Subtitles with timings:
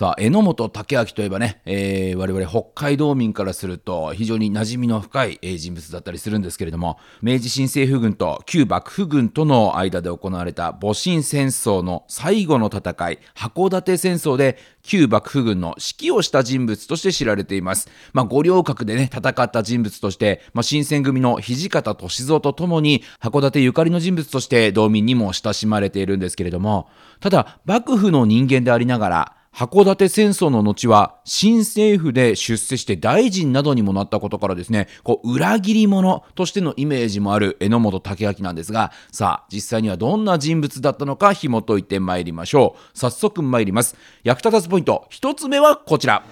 [0.00, 17.90] さあ、榎本武明といえばね、えー、我々北海道民からすると非常に馴染みの深い、えー、人物だったりするんですけれども、明治新政府軍と旧幕府軍との間で行われた戊辰戦争の最後の戦い、函館戦争で旧幕府軍の指揮をした人物として知られています。
[18.14, 26.88] まあ、五稜郭でね、戦った人物として、まあ、新選組の土方歳三とともに、函館ゆかりの人物として道民にも親しまれているんですけれども、
[27.20, 42.98] ただ、幕府の人間でありながら、函館戦争の後は新政府で出世して大臣などにもなったことからですね、こう裏切り者としてのイメージもある榎本武明なんですが、さあ実際にはどんな人物だったのか紐解いてまいりましょう。
[42.98, 43.96] 早速参ります。
[44.22, 46.22] 役立たずポイント、一つ目はこちら。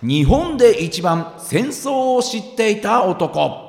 [0.00, 3.66] 日本で一番戦争を知っていた男。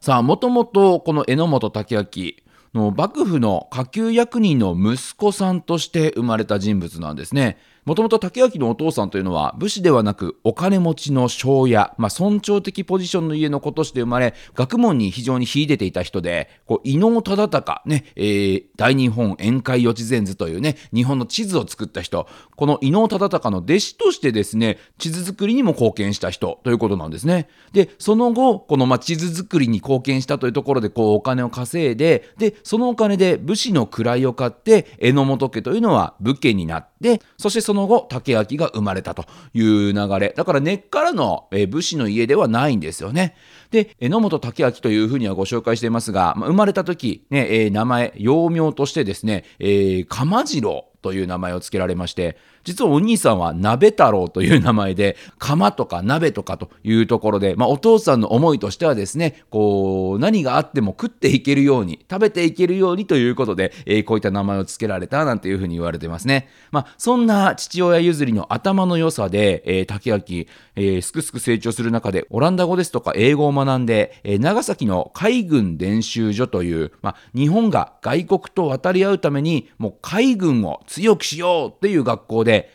[0.00, 2.32] さあ、もともとこの榎本武明、
[2.74, 7.58] の幕府の下級役人の息子さんとして生まれた人物なんですね。
[7.84, 27.48] もともと竹明のお父さんというのは武士ではなくお金持ちの庄屋、まあ、尊重的ポジションの家の子として生まれ、学問に非常に秀でていた人で、こう伊能忠敬、ね、えー、大日本宴会予知禅図というね、日本の地図を作った人、この伊能忠敬の弟子としてですね、地図作りにも貢献した人ということなんですね。
[27.72, 40.34] で、その後、このま地図作りに貢献したというところで、こうお金を稼いで、で、そのお金で武士の位を買って、榎本家というのは武家になって、そしてそその後、竹明が生まれたという流れ。
[40.36, 43.34] だから根っからの、え武士の家ではないんですよね。
[43.70, 66.48] で、榎本武明というふうにはご紹介していますが、ま、生まれた時、ね、え、名前、幼名としてですね、えー、釜次郎という名前を付けられまして、実はお兄さんは鍋太郎という名前で、釜とか鍋とかというところで、まあ、お父さんの思いとしてはですね、こう、何があっても食っていけるように、食べていけるようにということで、えー、こういった名前を付けられたなんていうふうに言われてますね。
[66.70, 70.46] まあ、そんな父親譲りの頭の良さで、えー、竹明、
[70.76, 82.70] えー、すくすく成長する中で、オランダ語ですとか英語を学んで、えー、長崎の海軍練習所という、まあ、日本が外国と渡り合うために、もう海軍を強くしようっていう学校で、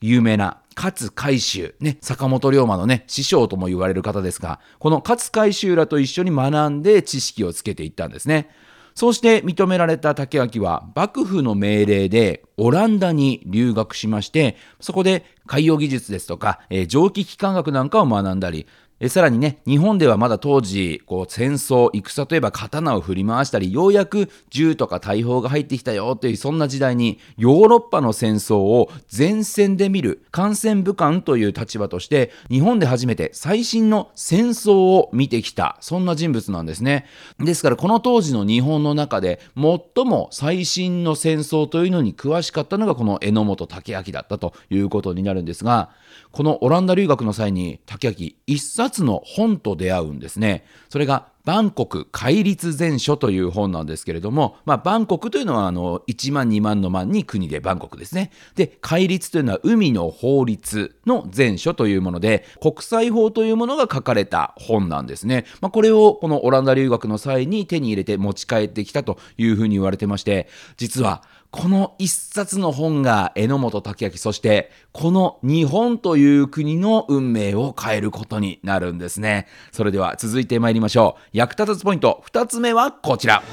[0.00, 8.48] 有名な勝海舟、ね、坂本龍馬のね、師匠とも言われる方ですが、この勝海舟らと一緒に学んで知識をつけていったんですね。
[8.94, 18.66] そうして認められた竹脇は幕府の命令でオランダに留学しまして、そこで海洋技術ですとか、えー、蒸気機関学なんかを学んだり、
[19.00, 37.06] えさらにね、日本ではまだ当時、こう戦争、戦といえば刀を振り回したり、ようやく銃とか大砲が入ってきたよというそんな時代に、ヨーロッパの戦争を前線で見る感染武官という立場として、日本で初めて最新の戦争を見てきた、そんな人物なんですね。
[37.38, 45.90] ですからこの当時の日本の中で最も最新の戦争というのに詳しかったのがこの榎本武明だったということになるんですが、
[46.32, 50.64] このオランダ留学の際に竹明一冊の本と出会うんですね。
[50.88, 58.32] それがバンコク戒律全書という本なんですけれども、まあ、バンコクというのはあの1万2万の万に国でバンコクですね。
[58.54, 65.46] で、戒律というのは海の法律の全書というもので、国際法というものが書かれた本なんですね。
[65.62, 79.46] まあ、これをこのオランダ留学の際に手に入れて持ち帰ってきたというふうに言われてまして、実はこの一冊の本が榎本武明、そしてこの日本という国の運命を変えることになるんですね。
[79.72, 81.37] それでは続いて参りましょう。
[81.38, 83.44] 役立たずポイント2つ目はこちら。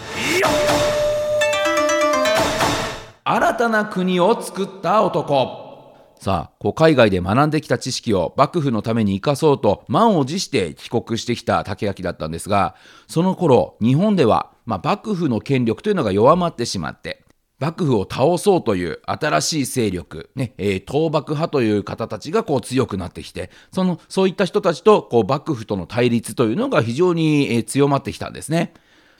[3.23, 5.93] 新たな国を作った男。
[6.19, 12.73] さあ、こう海外で学んできた知識を幕府のために生かそうと満を持して帰国してきた竹垣だったんですが、
[13.07, 17.24] その頃、日本では、まあ、幕府の権力というのが弱まってしまって、
[17.59, 28.73] 幕府を倒そうという新しい勢力、ね、えー、倒幕派という方たちがこう強くなってきて、その、そういった人たちとこう幕府との対立というのが非常に、えー、強まってきたんですね。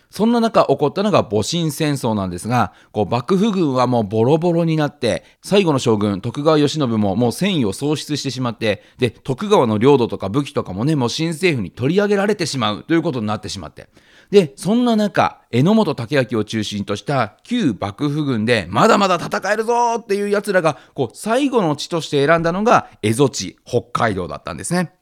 [0.09, 13.89] そんな中起こったのが戊辰戦争なんですが、こう幕府軍はもうボロボロになって、最後の将軍、徳川慶喜ももう戦意を喪失してしまって、で、徳川の領土とか武器とかもね、もう新政府に取り上げられてしまうということになってしまって。
[14.31, 24.93] で、そんな中、榎本武明を中心とした旧幕府軍で、まだまだ戦えるぞっていう奴らが、こう、最後の地として選んだのが、蝦夷地、北海道だったんですね。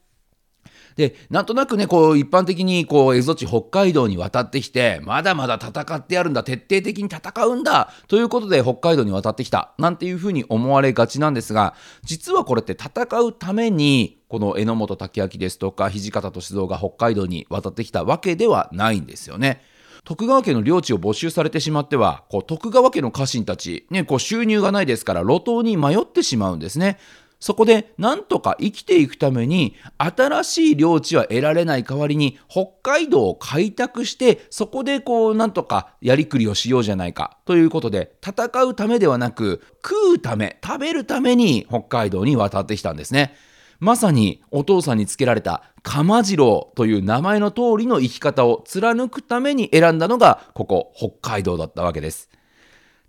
[0.96, 11.74] で、なんとなくね、こう、一般的に、こう、蝦夷地北海道に渡ってきて、まだまだ戦ってやるんだ、徹底的に戦うんだ、ということで北海道に渡ってきた、なんていうふうに思われがちなんですが、
[12.04, 19.62] 実はこれって戦うために、この榎本武明ですとか、土方歳三が北海道に渡ってきたわけではないんですよね。
[20.04, 26.98] 徳川家の領地を没収されてしまっては、こう徳川家の家臣たち、ね、こう収入がないですから路頭に迷ってしまうんですね。
[27.44, 43.36] そこでなんとか生きていくために新しい領地は得られない代わりに北海道を開拓してそこでこうなんとかやりくりをしようじゃないかということで戦うためではなく食うため食べるために北海道に渡ってきたんですね。
[43.78, 52.30] まさにお父さんにつけられた鎌次郎という名前の通りの生き方を貫くために選んだのがここ北海道だったわけです。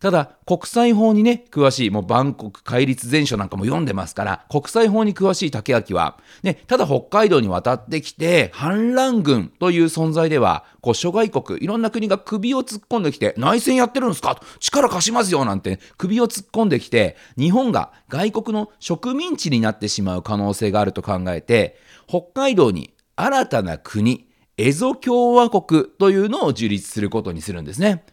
[0.02, 14.40] ただ、国際法にね、詳しい、もう万国戒律全書なんかも読んでますから、国際法に詳しい竹明は、ね、ただ北海道に渡ってきて、反乱軍という存在では、こう諸外国、いろんな国が首を突っ込んできて、内戦やってるんですか？
[14.60, 24.28] 力貸しますよなんて首を突っ込んできて、日本が外国の植民地になってしまう可能性があると考えて、北海道に新たな国、
[24.58, 28.06] エゾ共和国というのを樹立することにするんですね。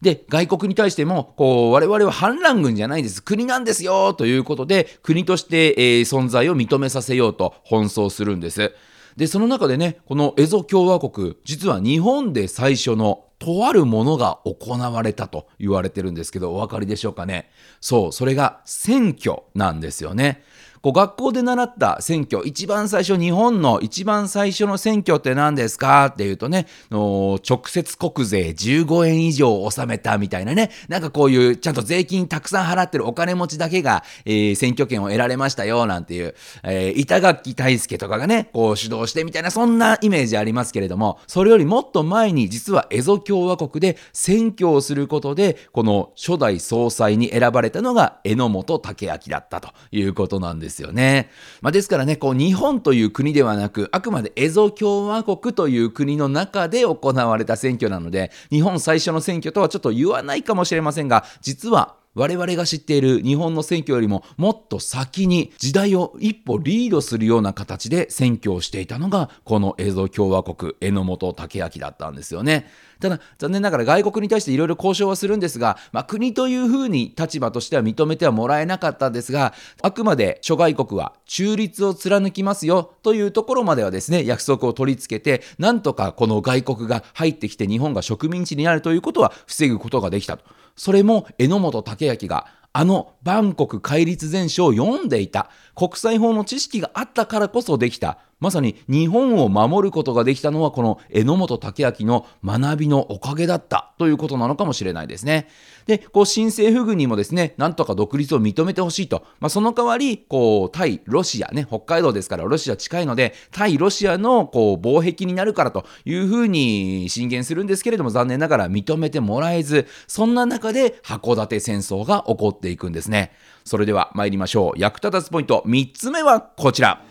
[0.00, 3.22] で、外国に対しても、こう、我々は反乱軍じゃないです。
[3.22, 8.72] 国なんですよということで、国として、えー、存在を認めさせようと奔走するんです。
[9.16, 17.50] で、その中でね、このエゾ共和国、実は日本で最初のとあるものが行われたと言われてるんですけど、お分かりでしょうかね？
[17.80, 20.42] そう、それが選挙なんですよね。
[20.82, 26.06] こう学校で習った選挙、一番最初、日本の一番最初の選挙って何ですか？
[26.06, 51.30] っていうとね、直接国税15円以上納めたみたいなね、なんかこういうちゃんと税金たくさん払ってるお金持ちだけが、えー、選挙権を得られましたよ、なんていう、えー、板垣大輔とかがね、こう主導してみたいな、そんなイメージありますけれども、それよりもっと前に実はエゾ共和国で選挙をすることで、この初代総裁に選ばれたのが榎本武明だったということなんですですよね。
[51.60, 72.66] まあ、ですからね、こう日本という国ではなく、あくまでエゾ共和国という国の中で行われた選挙なので、日本最初の選挙とはちょっと言わないかもしれませんが、実は我々が知っている日本の選挙よりももっと先に時代を一歩リードするような形で選挙をしていたのがこの映像共和国榎本武明だったんですよね。
[73.00, 90.44] ただ残念ながら外国に対していろいろ交渉はするんですが、まあ、国というふうに立場としては認めてはもらえなかったんですがあくまで諸外国は中立を貫きますよというところまではですね約束を取り付けてなんとかこの外国が入ってきて日本が植民地になるということは防ぐことができたと。
[90.76, 92.46] それも榎本武明が
[92.78, 105.48] あのバンコク戒律全書を読んでいた国際法の知識があったからこそできたまさに日本を守ることができたのはこの榎本武明の学びのおかげだったということなのかもしれないですね。
[105.88, 109.24] で、こう新政府軍にもですね、なんとか独立を認めてほしいと。
[109.40, 123.32] まあ、その代わり、こう、対ロシアね、北海道ですからロシア近いので、対ロシアのこう防壁になるからというふうに進言するんですけれども、残念ながら認めてもらえず、そんな中で函館戦争が起こっていくんですね。
[123.64, 124.78] それでは参りましょう。
[124.78, 127.02] 役立たずポイント3つ目はこちら。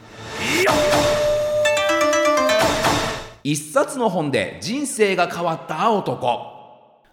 [3.44, 6.57] 一冊の本で人生が変わった男。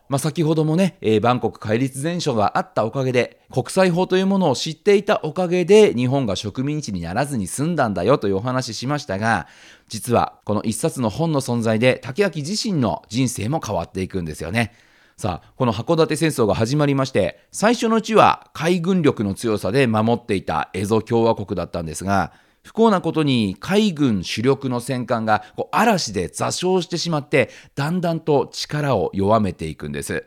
[0.09, 9.47] まあ、先ほどもね、えー、バンコク戒律全書があったおかげで、国際法というものを知っていたおかげで、日本が植民地にならずに済んだんだよというお話しましたが、
[9.89, 14.75] 実はこの一冊の本の存在で、竹脇自身の人生も変わっていくんですよね。
[15.17, 22.33] さあ、この函館戦争が始まりまして、最初のうちは海軍力の強さで守っていた蝦夷共和国だったんですが、
[22.65, 30.25] 不幸なことに海軍主力の戦艦がこう嵐で座礁してしまってだんだんと力を弱めていくんです。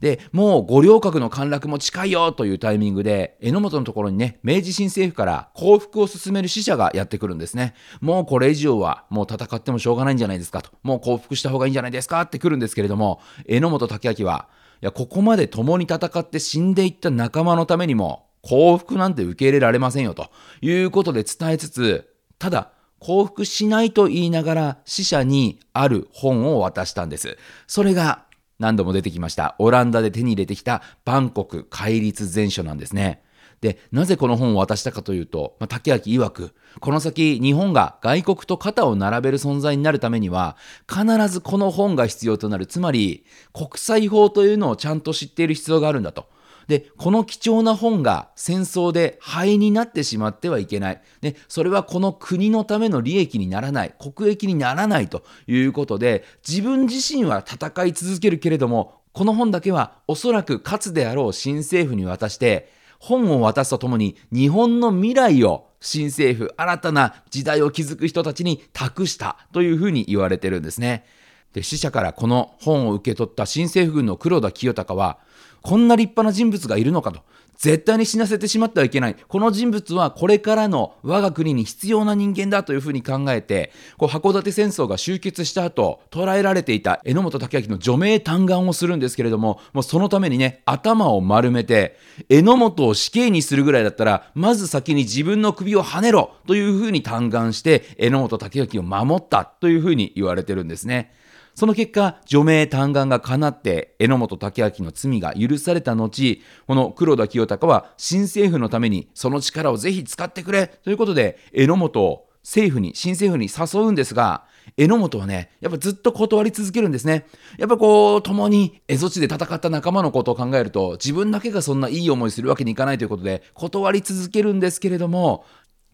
[0.00, 7.74] で、もう五稜郭の陥落も近いよというタイミングで、榎本のところにね、明治新政府から降伏を進める使者がやってくるんですね。
[8.00, 10.70] もうこれ以上はもう戦ってもしょうがないんじゃないですかと。
[10.82, 14.48] もう降伏した方がいいんじゃないですかって来るんですけれども、榎本武明は、
[14.80, 20.30] いや、ここまで共に戦って死んでいった仲間のためにも、幸福なんて受け入れられませんよと
[20.60, 27.38] いうことで伝えつつ、ただ、幸福しないと言いながら死者にある本を渡したんです。
[27.66, 28.24] それが
[28.58, 33.22] 何度も出てきましたオランダで手に入れてきたバンコク戒律全書なんですね。
[33.60, 40.56] で、なぜこの本を渡したかというと、まあ、竹明曰く、この先日本が外国と肩を並べる存在になるためには、
[40.88, 42.66] 必ずこの本が必要となる。
[42.66, 46.28] つまり、国際法というのをちゃんと知っている必要があるんだと。
[46.68, 51.02] で、この貴重な本が戦争で灰になってしまってはいけない。
[51.20, 71.04] で、それはこの国のための利益にならない、国益にならないということで、自分自身は戦い続けるけれども、この本だけはおそらく勝つであろう新政府に渡して、本を渡すとともに日本の未来を新政府、新たな時代を築く人たちに託したというふうに言われてるんですね。
[71.52, 75.18] で、死者からこの本を受け取った新政府軍の黒田清隆は、
[75.62, 77.20] こんな立派な人物がいるのかと。
[77.60, 79.16] 絶対に死なせてしまってはいけない。
[79.28, 91.98] この人物はこれからの我が国に必要な人間だというふうに考えて、こう函館戦争が終結した後、捕らえられていた榎本武明の除名嘆願をするんですけれども、もうそのためにね、頭を丸めて、
[92.30, 101.12] 榎本を死刑にするぐらいだったら、まず先に自分の首をはねろというふうに嘆願して、榎本武明を守ったというふうに言われてるんですね。
[101.60, 114.44] その結果、除名嘆願が叶って、榎本武明の罪が許された後、この黒田清隆は新政府のためにその力をぜひ使ってくれということで、榎本を政府に、新政府に誘うんですが、
[114.78, 117.26] 榎本はね、やっぱずっと断り続けるんですね。
[117.58, 125.44] やっぱこう、共に蝦夷地で戦った仲間のことを考えると、自分だけがそんないい思いするわけにいかないということで、断り続けるんですけれども、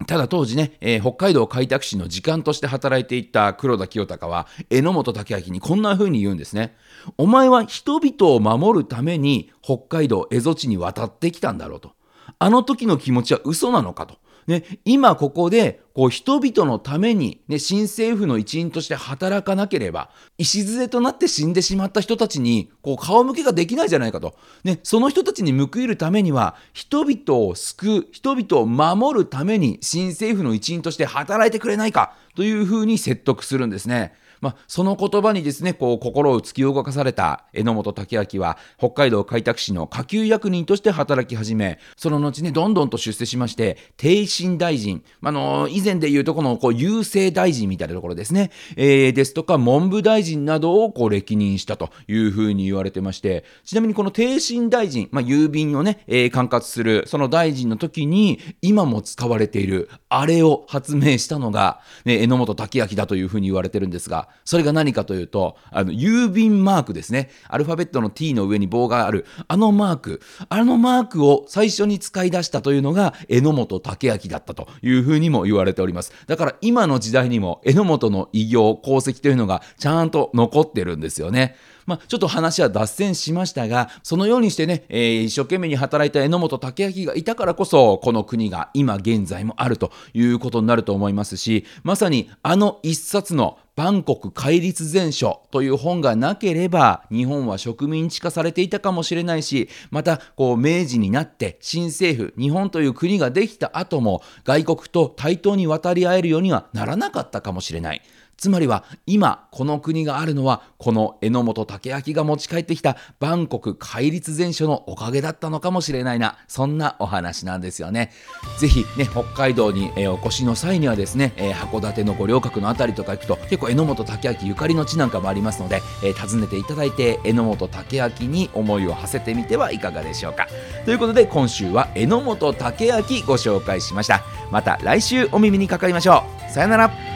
[0.06, 6.76] ただ当時ね、えー、北海道開拓使の時間として働いていた黒田清隆は、榎本武明にこんな風に言うんですね。
[7.16, 11.92] お前は人々を守るために北海道蝦夷地に渡ってきたんだろうと。
[12.38, 14.18] あの時の気持ちは嘘なのかと。
[14.46, 34.14] ね、今ここでこう人々のために、ね、新政府の一員として働かなければ礎となって死んでしまった人たちにこう顔向けができないじゃないかと、ね、その人たちに報いるためには人々を救う人々を守るために新政府の一員として働いてくれないかというふうに説得するんですね。
[34.40, 67.30] まあ、その言葉にですね、こう、心を突き動かされた榎本武明は、北海道開拓市の下級役人として働き始め、その後ね、どんどんと出世しまして、帝臣大臣、あの以前で言うとこの、こう、郵政大臣みたいなところですね、えー、ですとか、文部大臣などを、こう、歴任したというふうに言われてまして、ちなみにこの帝臣大臣、まあ、郵便をね、えー、管轄する、その大臣の時に、今も使われている、あれを発明したのが、ね、榎本武明だというふうに言われてるんですが、それが何かというと、あの、郵便マークですね。
[67.48, 76.12] アルファベットの T の上に棒がある、あのマーク、あのマークを最初に使い出したというのが、榎本武明だったというふうにも言われております。
[76.26, 81.56] だから今の時代にも、榎本の偉業、功績というのがちゃんと残ってるんですよね。
[81.86, 108.02] まあ、ちょっと話は脱線しましたが、そのようにしてね、えー、一生懸命に働いた榎本武明がいたからこそ、この国が今現在もあるということになると思いますし、まさにあの一冊のバンコク戒律全書という本がなければ日本は植民地化されていたかもしれないしまたこう明治になって新政府日本という国ができた後も外国と対等に渡り合えるようにはならなかったかもしれない。
[108.36, 118.12] つまりは今この国があるのはこの榎本武明が持ち帰ってきたバンコク戒律全書のおかげだったのかもしれないなそんなお話なんですよね。
[118.58, 125.80] ぜひね北海道に、お越しの際にはですね、函館の五稜郭の辺りとか行くと結構榎本武明ゆかりの地なんかもありますので、
[126.12, 130.46] 訪ねていただいて榎本武明に思いを馳せてみてはいかがでしょうか。
[130.84, 134.22] ということで今週は榎本武明ご紹介しました。
[134.50, 136.52] また来週お耳にかかりましょう。
[136.52, 137.15] さよなら。